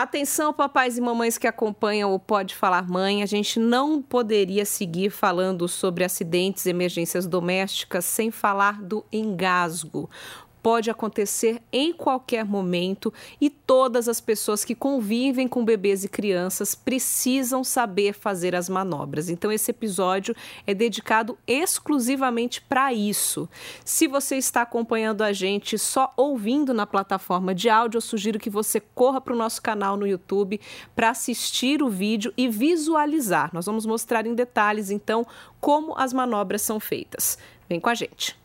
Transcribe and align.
Atenção, 0.00 0.50
papais 0.50 0.96
e 0.96 1.00
mamães 1.02 1.36
que 1.36 1.46
acompanham 1.46 2.14
o 2.14 2.18
Pode 2.18 2.54
Falar 2.54 2.88
Mãe. 2.88 3.22
A 3.22 3.26
gente 3.26 3.60
não 3.60 4.00
poderia 4.00 4.64
seguir 4.64 5.10
falando 5.10 5.68
sobre 5.68 6.02
acidentes 6.04 6.64
e 6.64 6.70
emergências 6.70 7.26
domésticas 7.26 8.06
sem 8.06 8.30
falar 8.30 8.80
do 8.80 9.04
engasgo 9.12 10.08
pode 10.62 10.90
acontecer 10.90 11.62
em 11.72 11.92
qualquer 11.92 12.44
momento 12.44 13.12
e 13.40 13.48
todas 13.48 14.08
as 14.08 14.20
pessoas 14.20 14.64
que 14.64 14.74
convivem 14.74 15.48
com 15.48 15.64
bebês 15.64 16.04
e 16.04 16.08
crianças 16.08 16.74
precisam 16.74 17.64
saber 17.64 18.12
fazer 18.12 18.54
as 18.54 18.68
manobras. 18.68 19.28
Então, 19.28 19.50
esse 19.50 19.70
episódio 19.70 20.34
é 20.66 20.74
dedicado 20.74 21.38
exclusivamente 21.46 22.60
para 22.60 22.92
isso. 22.92 23.48
Se 23.84 24.06
você 24.06 24.36
está 24.36 24.62
acompanhando 24.62 25.22
a 25.22 25.32
gente 25.32 25.78
só 25.78 26.12
ouvindo 26.16 26.74
na 26.74 26.86
plataforma 26.86 27.54
de 27.54 27.68
áudio, 27.68 27.98
eu 27.98 28.02
sugiro 28.02 28.38
que 28.38 28.50
você 28.50 28.80
corra 28.80 29.20
para 29.20 29.34
o 29.34 29.36
nosso 29.36 29.62
canal 29.62 29.96
no 29.96 30.06
YouTube 30.06 30.60
para 30.94 31.10
assistir 31.10 31.82
o 31.82 31.88
vídeo 31.88 32.32
e 32.36 32.48
visualizar. 32.48 33.50
Nós 33.52 33.66
vamos 33.66 33.86
mostrar 33.86 34.26
em 34.26 34.34
detalhes, 34.34 34.90
então, 34.90 35.26
como 35.60 35.96
as 35.96 36.12
manobras 36.12 36.62
são 36.62 36.78
feitas. 36.78 37.38
Vem 37.68 37.80
com 37.80 37.88
a 37.88 37.94
gente. 37.94 38.38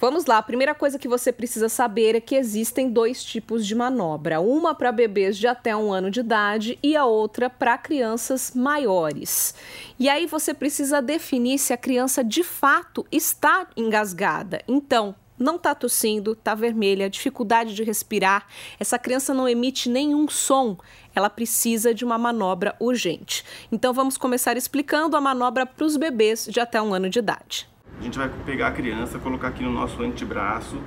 Vamos 0.00 0.24
lá, 0.24 0.38
a 0.38 0.42
primeira 0.42 0.74
coisa 0.74 0.98
que 0.98 1.06
você 1.06 1.30
precisa 1.30 1.68
saber 1.68 2.14
é 2.14 2.20
que 2.22 2.34
existem 2.34 2.88
dois 2.88 3.22
tipos 3.22 3.66
de 3.66 3.74
manobra: 3.74 4.40
uma 4.40 4.74
para 4.74 4.90
bebês 4.90 5.36
de 5.36 5.46
até 5.46 5.76
um 5.76 5.92
ano 5.92 6.10
de 6.10 6.20
idade 6.20 6.78
e 6.82 6.96
a 6.96 7.04
outra 7.04 7.50
para 7.50 7.76
crianças 7.76 8.52
maiores. 8.54 9.54
E 9.98 10.08
aí 10.08 10.24
você 10.24 10.54
precisa 10.54 11.02
definir 11.02 11.58
se 11.58 11.74
a 11.74 11.76
criança 11.76 12.24
de 12.24 12.42
fato 12.42 13.06
está 13.12 13.68
engasgada. 13.76 14.62
Então, 14.66 15.14
não 15.38 15.56
está 15.56 15.74
tossindo, 15.74 16.32
está 16.32 16.54
vermelha, 16.54 17.10
dificuldade 17.10 17.74
de 17.74 17.84
respirar, 17.84 18.46
essa 18.78 18.98
criança 18.98 19.34
não 19.34 19.46
emite 19.46 19.90
nenhum 19.90 20.30
som, 20.30 20.78
ela 21.14 21.28
precisa 21.28 21.92
de 21.92 22.06
uma 22.06 22.16
manobra 22.16 22.74
urgente. 22.80 23.44
Então 23.70 23.92
vamos 23.92 24.16
começar 24.16 24.56
explicando 24.56 25.14
a 25.14 25.20
manobra 25.20 25.66
para 25.66 25.84
os 25.84 25.98
bebês 25.98 26.46
de 26.46 26.58
até 26.58 26.80
um 26.80 26.94
ano 26.94 27.10
de 27.10 27.18
idade. 27.18 27.68
A 28.00 28.02
gente 28.02 28.18
vai 28.18 28.30
pegar 28.46 28.68
a 28.68 28.70
criança, 28.72 29.18
colocar 29.18 29.48
aqui 29.48 29.62
no 29.62 29.70
nosso 29.70 30.02
antebraço, 30.02 30.78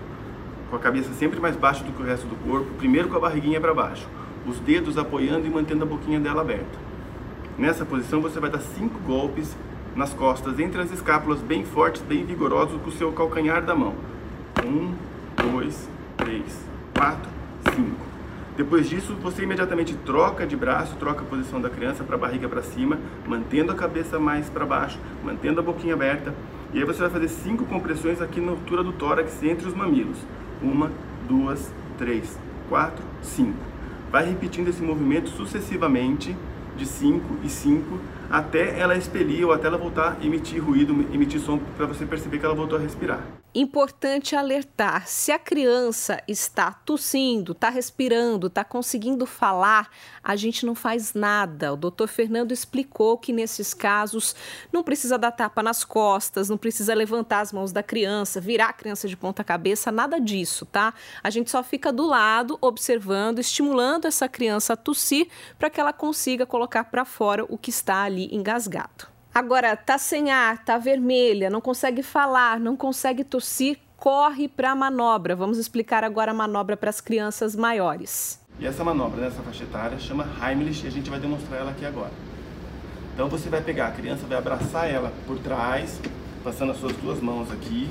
com 0.69 0.75
a 0.75 0.79
cabeça 0.79 1.13
sempre 1.13 1.39
mais 1.39 1.55
baixa 1.55 1.83
do 1.83 1.91
que 1.91 2.01
o 2.01 2.05
resto 2.05 2.25
do 2.25 2.35
corpo, 2.37 2.71
primeiro 2.79 3.07
com 3.07 3.15
a 3.15 3.19
barriguinha 3.19 3.61
para 3.61 3.71
baixo, 3.71 4.07
os 4.47 4.59
dedos 4.59 4.97
apoiando 4.97 5.45
e 5.45 5.49
mantendo 5.49 5.83
a 5.83 5.87
boquinha 5.87 6.19
dela 6.19 6.41
aberta. 6.41 6.79
Nessa 7.55 7.85
posição 7.85 8.19
você 8.19 8.39
vai 8.39 8.49
dar 8.49 8.59
cinco 8.59 8.99
golpes 9.01 9.55
nas 9.95 10.11
costas, 10.11 10.59
entre 10.59 10.81
as 10.81 10.91
escápulas, 10.91 11.39
bem 11.39 11.63
fortes, 11.63 12.01
bem 12.01 12.25
vigorosos, 12.25 12.81
com 12.81 12.89
o 12.89 12.91
seu 12.91 13.11
calcanhar 13.11 13.63
da 13.63 13.75
mão. 13.75 13.93
Um, 14.65 14.95
dois, 15.51 15.87
três, 16.17 16.65
quatro, 16.95 17.29
cinco. 17.75 18.12
Depois 18.55 18.87
disso, 18.87 19.15
você 19.15 19.43
imediatamente 19.43 19.95
troca 20.05 20.45
de 20.45 20.55
braço, 20.55 20.95
troca 20.97 21.21
a 21.21 21.25
posição 21.25 21.59
da 21.59 21.69
criança 21.69 22.03
para 22.03 22.15
a 22.15 22.19
barriga 22.19 22.47
para 22.47 22.61
cima, 22.61 22.99
mantendo 23.25 23.71
a 23.71 23.75
cabeça 23.75 24.19
mais 24.19 24.49
para 24.49 24.65
baixo, 24.65 24.99
mantendo 25.23 25.59
a 25.59 25.63
boquinha 25.63 25.95
aberta 25.95 26.33
e 26.73 26.79
aí 26.79 26.85
você 26.85 27.01
vai 27.01 27.09
fazer 27.09 27.27
cinco 27.27 27.65
compressões 27.65 28.19
aqui 28.19 28.41
na 28.41 28.51
altura 28.51 28.83
do 28.83 28.91
tórax 28.91 29.43
entre 29.43 29.67
os 29.67 29.75
mamilos. 29.75 30.17
Uma, 30.59 30.91
duas, 31.27 31.71
três, 31.99 32.37
quatro, 32.67 33.03
cinco. 33.21 33.59
Vai 34.11 34.25
repetindo 34.25 34.69
esse 34.69 34.81
movimento 34.81 35.29
sucessivamente 35.29 36.35
de 36.75 36.87
5 36.87 37.37
e 37.43 37.49
5 37.49 37.99
até 38.29 38.79
ela 38.79 38.95
expelir 38.95 39.45
ou 39.45 39.53
até 39.53 39.67
ela 39.67 39.77
voltar 39.77 40.17
a 40.19 40.25
emitir 40.25 40.63
ruído, 40.63 40.93
emitir 41.13 41.39
som 41.39 41.59
para 41.77 41.85
você 41.85 42.05
perceber 42.05 42.39
que 42.39 42.45
ela 42.45 42.55
voltou 42.55 42.77
a 42.77 42.81
respirar. 42.81 43.21
Importante 43.55 44.35
alertar: 44.35 45.07
se 45.07 45.31
a 45.31 45.37
criança 45.37 46.19
está 46.27 46.71
tossindo, 46.71 47.51
está 47.51 47.69
respirando, 47.69 48.47
está 48.47 48.63
conseguindo 48.63 49.27
falar, 49.27 49.91
a 50.23 50.35
gente 50.35 50.65
não 50.65 50.73
faz 50.73 51.13
nada. 51.13 51.71
O 51.71 51.77
doutor 51.77 52.07
Fernando 52.07 52.51
explicou 52.51 53.15
que 53.15 53.31
nesses 53.31 53.71
casos 53.71 54.35
não 54.71 54.81
precisa 54.81 55.19
dar 55.19 55.31
tapa 55.31 55.61
nas 55.61 55.83
costas, 55.83 56.49
não 56.49 56.57
precisa 56.57 56.95
levantar 56.95 57.41
as 57.41 57.53
mãos 57.53 57.71
da 57.71 57.83
criança, 57.83 58.41
virar 58.41 58.69
a 58.69 58.73
criança 58.73 59.07
de 59.07 59.15
ponta 59.15 59.43
cabeça, 59.43 59.91
nada 59.91 60.19
disso, 60.19 60.65
tá? 60.65 60.91
A 61.21 61.29
gente 61.29 61.51
só 61.51 61.61
fica 61.61 61.93
do 61.93 62.07
lado, 62.07 62.57
observando, 62.59 63.37
estimulando 63.37 64.05
essa 64.05 64.27
criança 64.27 64.73
a 64.73 64.77
tossir 64.77 65.27
para 65.59 65.69
que 65.69 65.79
ela 65.79 65.93
consiga 65.93 66.43
colocar 66.43 66.85
para 66.85 67.05
fora 67.05 67.45
o 67.47 67.57
que 67.57 67.69
está 67.69 68.01
ali 68.01 68.12
engasgado. 68.31 69.07
Agora, 69.33 69.75
tá 69.75 69.97
sem 69.97 70.29
ar, 70.29 70.63
tá 70.63 70.77
vermelha, 70.77 71.49
não 71.49 71.59
consegue 71.59 72.03
falar, 72.03 72.59
não 72.59 72.77
consegue 72.77 73.23
tossir, 73.23 73.79
corre 73.97 74.47
para 74.47 74.71
a 74.71 74.75
manobra. 74.75 75.35
Vamos 75.35 75.57
explicar 75.57 76.03
agora 76.03 76.31
a 76.31 76.33
manobra 76.35 76.77
para 76.77 76.91
as 76.91 77.01
crianças 77.01 77.55
maiores. 77.55 78.39
E 78.59 78.67
essa 78.67 78.83
manobra 78.83 79.21
nessa 79.21 79.41
faixa 79.41 79.63
etária 79.63 79.97
chama 79.97 80.27
Heimlich 80.39 80.83
e 80.83 80.87
a 80.87 80.91
gente 80.91 81.09
vai 81.09 81.19
demonstrar 81.19 81.61
ela 81.61 81.71
aqui 81.71 81.83
agora. 81.83 82.11
Então 83.13 83.27
você 83.27 83.49
vai 83.49 83.61
pegar 83.61 83.87
a 83.87 83.91
criança, 83.91 84.27
vai 84.27 84.37
abraçar 84.37 84.87
ela 84.87 85.11
por 85.25 85.39
trás, 85.39 85.99
passando 86.43 86.71
as 86.71 86.77
suas 86.77 86.95
duas 86.97 87.19
mãos 87.19 87.51
aqui. 87.51 87.89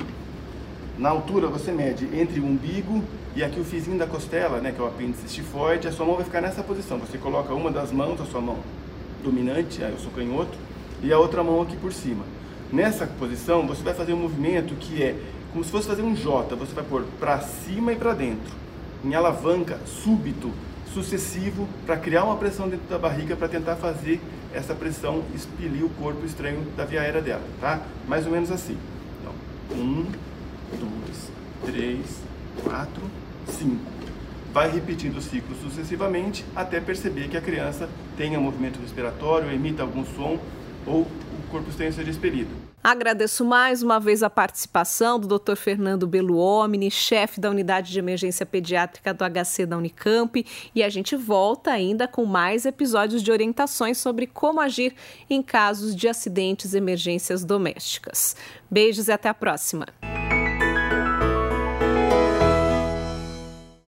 Na 0.96 1.08
altura 1.08 1.48
você 1.48 1.72
mede 1.72 2.04
entre 2.16 2.38
o 2.38 2.44
umbigo 2.44 3.02
e 3.34 3.42
aqui 3.42 3.58
o 3.58 3.64
fizinho 3.64 3.98
da 3.98 4.06
costela, 4.06 4.60
né, 4.60 4.70
que 4.70 4.80
é 4.80 4.84
o 4.84 4.86
apêndice 4.86 5.26
estifoide, 5.26 5.88
a 5.88 5.92
sua 5.92 6.06
mão 6.06 6.14
vai 6.14 6.24
ficar 6.24 6.40
nessa 6.40 6.62
posição. 6.62 6.98
Você 6.98 7.18
coloca 7.18 7.52
uma 7.52 7.70
das 7.70 7.90
mãos, 7.90 8.20
a 8.20 8.26
sua 8.26 8.40
mão 8.40 8.58
dominante, 9.22 9.82
aí 9.82 9.92
eu 9.92 9.98
sou 9.98 10.10
canhoto, 10.12 10.56
e 11.02 11.12
a 11.12 11.18
outra 11.18 11.42
mão 11.42 11.62
aqui 11.62 11.76
por 11.76 11.92
cima. 11.92 12.24
Nessa 12.72 13.06
posição, 13.06 13.66
você 13.66 13.82
vai 13.82 13.94
fazer 13.94 14.12
um 14.12 14.18
movimento 14.18 14.74
que 14.74 15.02
é 15.02 15.16
como 15.52 15.62
se 15.62 15.70
fosse 15.70 15.86
fazer 15.86 16.02
um 16.02 16.14
J. 16.14 16.56
Você 16.56 16.72
vai 16.72 16.84
pôr 16.84 17.04
para 17.20 17.40
cima 17.40 17.92
e 17.92 17.96
para 17.96 18.14
dentro, 18.14 18.52
em 19.04 19.14
alavanca, 19.14 19.78
súbito, 19.84 20.50
sucessivo, 20.92 21.68
para 21.84 21.96
criar 21.96 22.24
uma 22.24 22.36
pressão 22.36 22.68
dentro 22.68 22.88
da 22.88 22.98
barriga 22.98 23.36
para 23.36 23.48
tentar 23.48 23.76
fazer 23.76 24.20
essa 24.54 24.74
pressão 24.74 25.22
expelir 25.34 25.84
o 25.84 25.90
corpo 25.90 26.24
estranho 26.24 26.66
da 26.76 26.84
via 26.84 27.00
aérea 27.00 27.20
dela, 27.20 27.42
tá? 27.60 27.80
Mais 28.06 28.26
ou 28.26 28.32
menos 28.32 28.50
assim. 28.50 28.76
Então, 29.20 29.78
um, 29.78 30.06
dois, 30.78 31.30
três, 31.64 32.20
quatro, 32.62 33.02
cinco. 33.46 33.80
Vai 34.52 34.70
repetindo 34.70 35.16
o 35.16 35.22
ciclo 35.22 35.56
sucessivamente 35.62 36.44
até 36.54 36.78
perceber 36.78 37.28
que 37.28 37.36
a 37.38 37.40
criança 37.40 37.88
tenha 38.18 38.38
movimento 38.38 38.78
respiratório, 38.80 39.50
emita 39.50 39.82
algum 39.82 40.04
som 40.04 40.38
ou 40.86 41.02
o 41.02 41.50
corpo 41.50 41.70
estranho 41.70 41.92
seja 41.92 42.10
expelido. 42.10 42.50
Agradeço 42.84 43.44
mais 43.44 43.82
uma 43.82 44.00
vez 44.00 44.22
a 44.24 44.28
participação 44.28 45.18
do 45.18 45.38
Dr. 45.38 45.54
Fernando 45.54 46.06
Beluomini, 46.06 46.90
chefe 46.90 47.40
da 47.40 47.48
Unidade 47.48 47.92
de 47.92 47.98
Emergência 47.98 48.44
Pediátrica 48.44 49.14
do 49.14 49.24
HC 49.24 49.64
da 49.64 49.78
Unicamp, 49.78 50.44
e 50.74 50.82
a 50.82 50.88
gente 50.88 51.14
volta 51.14 51.70
ainda 51.70 52.08
com 52.08 52.26
mais 52.26 52.66
episódios 52.66 53.22
de 53.22 53.30
orientações 53.30 53.98
sobre 53.98 54.26
como 54.26 54.60
agir 54.60 54.94
em 55.30 55.40
casos 55.40 55.94
de 55.94 56.08
acidentes 56.08 56.74
e 56.74 56.78
emergências 56.78 57.44
domésticas. 57.44 58.36
Beijos 58.68 59.06
e 59.06 59.12
até 59.12 59.28
a 59.28 59.34
próxima. 59.34 59.86